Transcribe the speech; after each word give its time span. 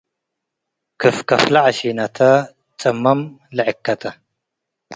ክፍከፍ 1.01 1.43
ለዐሺነት 1.53 2.17
ጽመም 2.81 3.19
ለዕከተ፣ 3.55 4.03